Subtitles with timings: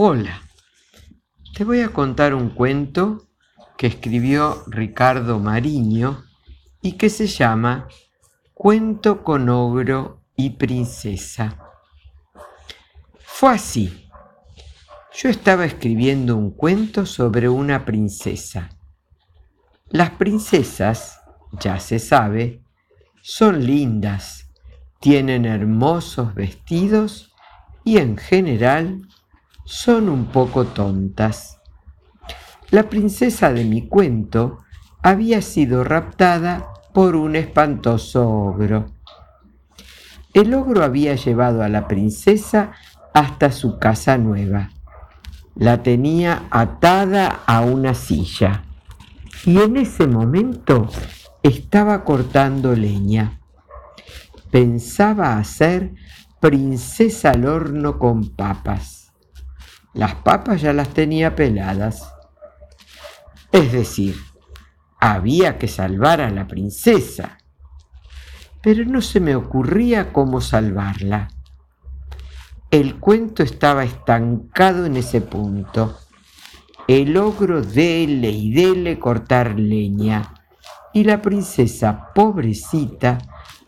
[0.00, 0.42] Hola,
[1.56, 3.26] te voy a contar un cuento
[3.76, 6.22] que escribió Ricardo Mariño
[6.80, 7.88] y que se llama
[8.54, 11.58] Cuento con ogro y princesa.
[13.18, 14.08] Fue así.
[15.16, 18.68] Yo estaba escribiendo un cuento sobre una princesa.
[19.88, 21.22] Las princesas,
[21.58, 22.62] ya se sabe,
[23.20, 24.48] son lindas,
[25.00, 27.32] tienen hermosos vestidos
[27.82, 29.00] y en general
[29.68, 31.60] son un poco tontas.
[32.70, 34.60] La princesa de mi cuento
[35.02, 38.86] había sido raptada por un espantoso ogro.
[40.32, 42.72] El ogro había llevado a la princesa
[43.12, 44.70] hasta su casa nueva.
[45.54, 48.64] La tenía atada a una silla
[49.44, 50.88] y en ese momento
[51.42, 53.38] estaba cortando leña.
[54.50, 55.92] Pensaba hacer
[56.40, 58.97] princesa al horno con papas.
[59.98, 62.14] Las papas ya las tenía peladas.
[63.50, 64.14] Es decir,
[65.00, 67.38] había que salvar a la princesa.
[68.62, 71.26] Pero no se me ocurría cómo salvarla.
[72.70, 75.98] El cuento estaba estancado en ese punto.
[76.86, 80.32] El ogro dele y dele cortar leña
[80.92, 83.18] y la princesa pobrecita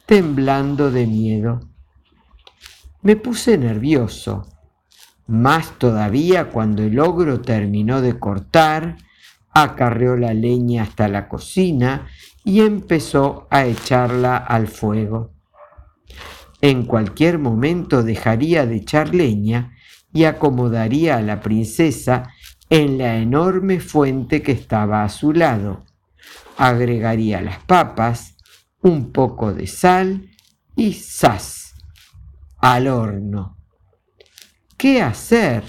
[0.07, 1.59] temblando de miedo.
[3.03, 4.47] Me puse nervioso
[5.31, 8.97] más todavía cuando el ogro terminó de cortar,
[9.53, 12.09] acarreó la leña hasta la cocina
[12.45, 15.33] y empezó a echarla al fuego.
[16.61, 19.77] En cualquier momento dejaría de echar leña
[20.13, 22.35] y acomodaría a la princesa
[22.69, 25.85] en la enorme fuente que estaba a su lado.
[26.59, 28.37] Agregaría las papas,
[28.83, 30.31] un poco de sal
[30.75, 31.75] y ¡zas!
[32.59, 33.60] al horno.
[34.81, 35.63] ¿Qué hacer?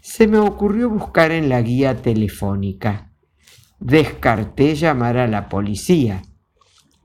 [0.00, 3.12] Se me ocurrió buscar en la guía telefónica.
[3.78, 6.22] Descarté llamar a la policía.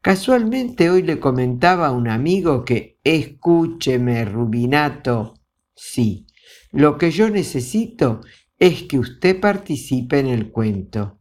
[0.00, 5.34] Casualmente hoy le comentaba a un amigo que, escúcheme, Rubinato,
[5.74, 6.28] sí,
[6.70, 8.20] lo que yo necesito
[8.56, 11.18] es que usted participe en el cuento.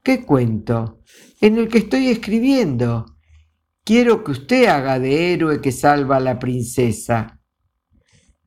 [0.00, 1.02] ¿Qué cuento?
[1.40, 3.16] En el que estoy escribiendo.
[3.82, 7.40] Quiero que usted haga de héroe que salva a la princesa.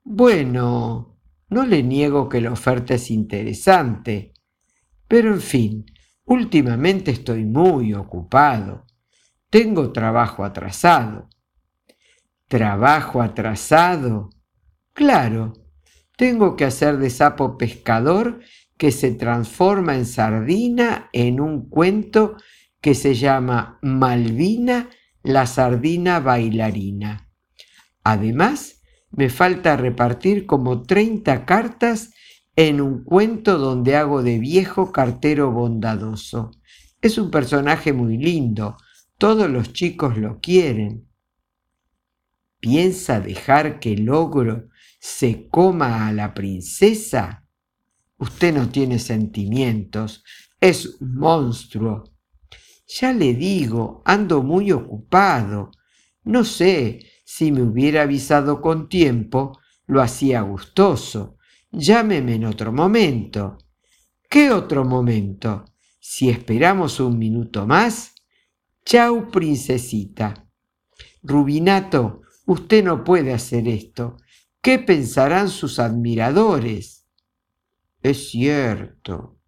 [0.05, 1.10] Bueno,
[1.51, 4.33] no le niego que la oferta es interesante,
[5.07, 5.85] pero en fin,
[6.23, 8.85] últimamente estoy muy ocupado.
[9.49, 11.27] Tengo trabajo atrasado.
[12.47, 14.29] ¿Trabajo atrasado?
[14.93, 15.51] Claro,
[16.15, 18.39] tengo que hacer de sapo pescador
[18.77, 22.37] que se transforma en sardina en un cuento
[22.79, 24.89] que se llama Malvina,
[25.21, 27.29] la sardina bailarina.
[28.03, 28.80] Además,
[29.11, 32.13] me falta repartir como 30 cartas
[32.55, 36.51] en un cuento donde hago de viejo cartero bondadoso.
[37.01, 38.77] Es un personaje muy lindo,
[39.17, 41.07] todos los chicos lo quieren.
[42.59, 44.69] ¿Piensa dejar que el ogro
[44.99, 47.45] se coma a la princesa?
[48.17, 50.23] Usted no tiene sentimientos,
[50.59, 52.03] es un monstruo.
[52.87, 55.71] Ya le digo, ando muy ocupado.
[56.23, 59.57] No sé, si me hubiera avisado con tiempo,
[59.87, 61.37] lo hacía gustoso.
[61.71, 63.57] Llámeme en otro momento.
[64.29, 65.63] ¿Qué otro momento?
[65.97, 68.15] Si esperamos un minuto más,
[68.83, 70.45] chau princesita.
[71.23, 74.17] Rubinato, usted no puede hacer esto.
[74.61, 77.07] ¿Qué pensarán sus admiradores?
[78.03, 79.39] Es cierto.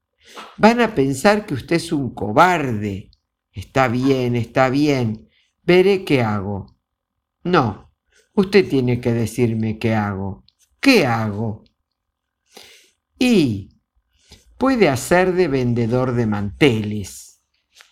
[0.56, 3.12] Van a pensar que usted es un cobarde.
[3.52, 5.28] Está bien, está bien.
[5.64, 6.73] Veré qué hago.
[7.44, 7.92] No,
[8.34, 10.46] usted tiene que decirme qué hago.
[10.80, 11.64] ¿Qué hago?
[13.20, 13.70] Y
[14.58, 17.42] puede hacer de vendedor de manteles.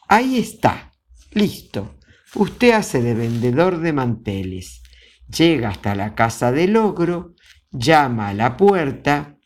[0.07, 0.94] Ahí está.
[1.31, 1.95] Listo.
[2.36, 4.81] Usted hace de vendedor de manteles.
[5.27, 7.36] Llega hasta la casa del ogro,
[7.71, 9.38] llama a la puerta.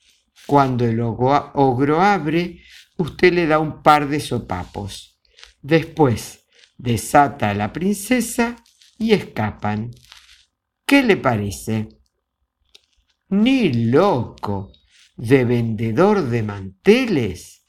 [0.48, 2.62] Cuando el ogro abre,
[2.98, 5.19] usted le da un par de sopapos.
[5.62, 6.46] Después
[6.78, 8.56] desata a la princesa
[8.97, 9.92] y escapan.
[10.86, 11.89] ¿Qué le parece?
[13.30, 14.71] Ni loco,
[15.18, 17.65] de vendedor de manteles,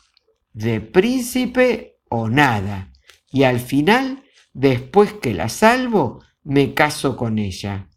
[0.52, 2.92] de príncipe o nada.
[3.30, 7.88] Y al final, después que la salvo, me caso con ella.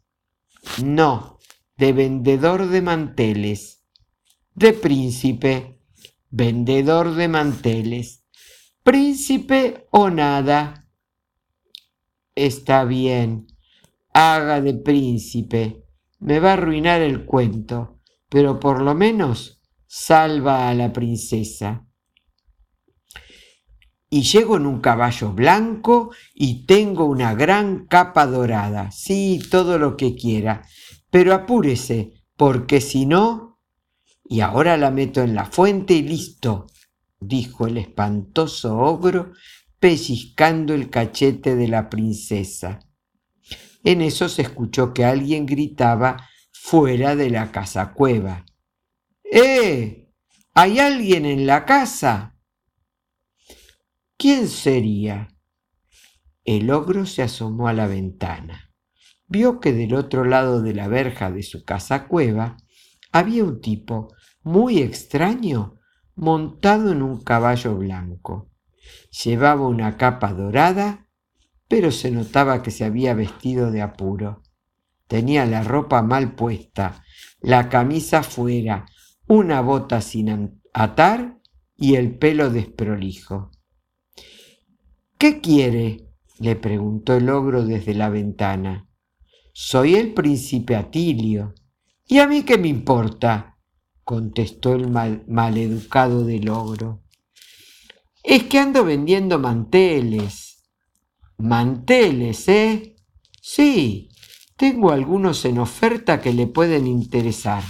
[0.83, 1.39] No,
[1.77, 3.83] de vendedor de manteles,
[4.53, 5.79] de príncipe,
[6.29, 8.25] vendedor de manteles,
[8.83, 10.88] príncipe o nada.
[12.41, 13.47] Está bien,
[14.13, 15.83] haga de príncipe,
[16.19, 17.99] me va a arruinar el cuento,
[18.29, 21.85] pero por lo menos salva a la princesa.
[24.09, 28.89] Y llego en un caballo blanco y tengo una gran capa dorada.
[28.91, 30.61] Sí, todo lo que quiera.
[31.09, 33.59] Pero apúrese, porque si no...
[34.23, 36.67] Y ahora la meto en la fuente y listo,
[37.19, 39.33] dijo el espantoso ogro,
[39.79, 42.79] pellizcando el cachete de la princesa.
[43.83, 48.45] En eso se escuchó que alguien gritaba fuera de la casa cueva.
[49.23, 50.11] ¡Eh!
[50.53, 52.35] ¿Hay alguien en la casa?
[54.17, 55.29] ¿Quién sería?
[56.43, 58.73] El ogro se asomó a la ventana.
[59.27, 62.57] Vio que del otro lado de la verja de su casa cueva
[63.11, 65.79] había un tipo muy extraño
[66.15, 68.49] montado en un caballo blanco.
[69.23, 71.09] Llevaba una capa dorada
[71.69, 74.41] pero se notaba que se había vestido de apuro.
[75.07, 77.03] Tenía la ropa mal puesta,
[77.39, 78.85] la camisa fuera,
[79.27, 81.39] una bota sin atar
[81.77, 83.51] y el pelo desprolijo.
[85.17, 86.07] ¿Qué quiere?
[86.39, 88.87] le preguntó el ogro desde la ventana.
[89.53, 91.53] Soy el príncipe Atilio.
[92.07, 93.57] ¿Y a mí qué me importa?
[94.03, 97.03] contestó el mal, maleducado del ogro.
[98.29, 100.63] Es que ando vendiendo manteles.
[101.39, 102.95] Manteles, ¿eh?
[103.41, 104.11] Sí,
[104.55, 107.63] tengo algunos en oferta que le pueden interesar.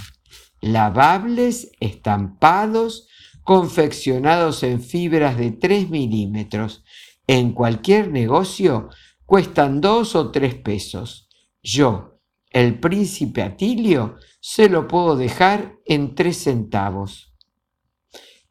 [0.60, 3.08] Lavables, estampados,
[3.42, 6.84] confeccionados en fibras de 3 milímetros.
[7.26, 8.90] En cualquier negocio
[9.24, 11.30] cuestan dos o tres pesos.
[11.62, 12.20] Yo,
[12.50, 17.32] el príncipe Atilio, se lo puedo dejar en tres centavos.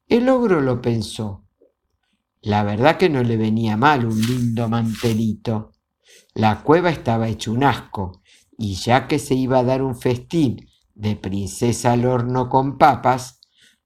[0.07, 1.45] El ogro lo pensó
[2.41, 5.71] la verdad que no le venía mal un lindo mantelito.
[6.33, 8.21] La cueva estaba hecho un asco,
[8.57, 13.41] y ya que se iba a dar un festín de princesa al horno con papas,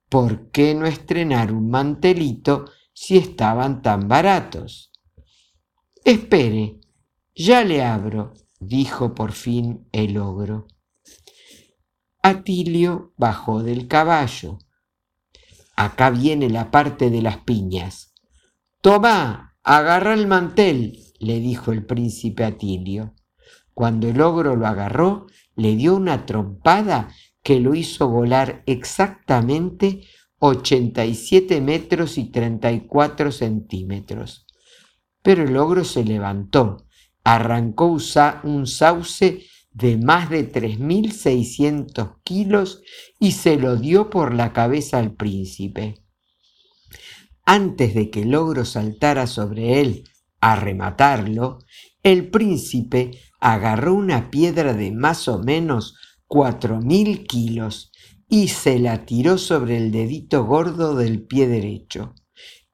[0.10, 4.92] ¿por qué no estrenar un mantelito si estaban tan baratos?
[6.06, 6.80] Espere,
[7.36, 10.68] ya le abro, dijo por fin el ogro.
[12.22, 14.60] Atilio bajó del caballo.
[15.76, 18.13] Acá viene la parte de las piñas.
[18.84, 23.16] Toma, agarra el mantel, le dijo el príncipe Atilio.
[23.74, 27.08] Cuando el ogro lo agarró, le dio una trompada
[27.42, 30.02] que lo hizo volar exactamente
[30.40, 34.46] 87 metros y 34 centímetros.
[35.22, 36.86] Pero el ogro se levantó,
[37.24, 42.82] arrancó un sauce de más de 3.600 kilos
[43.18, 46.03] y se lo dio por la cabeza al príncipe.
[47.46, 50.10] Antes de que el ogro saltara sobre él
[50.40, 51.60] a rematarlo,
[52.02, 55.98] el príncipe agarró una piedra de más o menos
[56.28, 57.92] cuatro mil kilos
[58.30, 62.16] y se la tiró sobre el dedito gordo del pie derecho.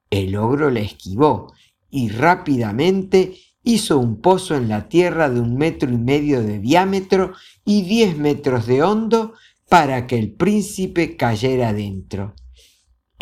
[0.08, 1.52] El ogro la esquivó
[1.90, 7.32] y rápidamente hizo un pozo en la tierra de un metro y medio de diámetro
[7.64, 9.34] y diez metros de hondo
[9.68, 12.34] para que el príncipe cayera dentro.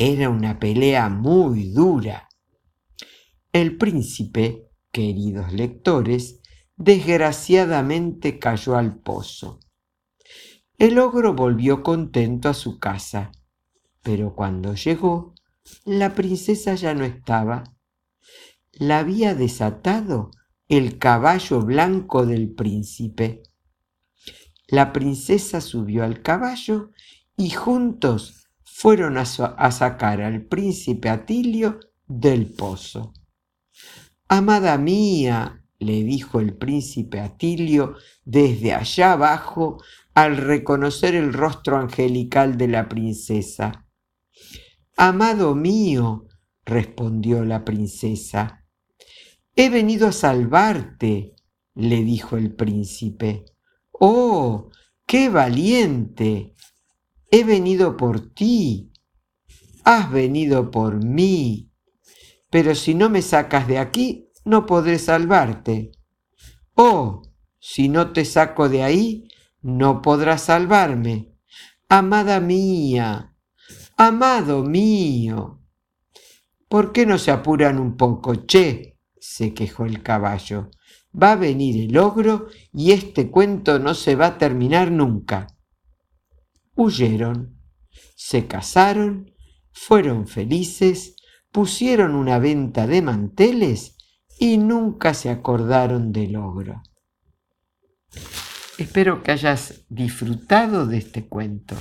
[0.00, 2.28] Era una pelea muy dura.
[3.52, 6.40] El príncipe, queridos lectores,
[6.76, 9.58] desgraciadamente cayó al pozo.
[10.78, 13.32] El ogro volvió contento a su casa,
[14.00, 15.34] pero cuando llegó
[15.84, 17.64] la princesa ya no estaba.
[18.74, 20.30] La había desatado
[20.68, 23.42] el caballo blanco del príncipe.
[24.68, 26.92] La princesa subió al caballo
[27.36, 28.47] y juntos
[28.80, 33.12] fueron a, sacar al príncipe Atilio del pozo.
[34.28, 39.82] Amada mía, le dijo el príncipe Atilio desde allá abajo
[40.14, 43.84] al reconocer el rostro angelical de la princesa.
[44.96, 46.28] Amado mío,
[46.64, 48.64] respondió la princesa,
[49.56, 51.34] he venido a salvarte,
[51.74, 53.44] le dijo el príncipe.
[53.90, 54.70] Oh,
[55.04, 56.54] qué valiente.
[57.30, 58.92] He venido por ti.
[59.84, 61.70] Has venido por mí.
[62.50, 65.92] Pero si no me sacas de aquí, no podré salvarte.
[66.74, 67.22] Oh,
[67.58, 69.28] si no te saco de ahí,
[69.60, 71.34] no podrás salvarme.
[71.88, 73.34] Amada mía,
[73.96, 75.60] amado mío.
[76.68, 78.98] ¿Por qué no se apuran un poco, che?
[79.20, 80.70] se quejó el caballo
[81.20, 85.46] va a venir el ogro y este cuento no se va a terminar nunca.
[86.80, 87.60] Huyeron,
[88.14, 89.34] se casaron,
[89.72, 91.16] fueron felices,
[91.50, 93.96] pusieron una venta de manteles
[94.38, 96.80] y nunca se acordaron del ogro.
[98.78, 101.74] Espero que hayas disfrutado de este cuento,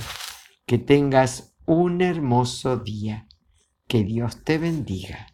[0.66, 3.28] que tengas un hermoso día,
[3.86, 5.27] que Dios te bendiga.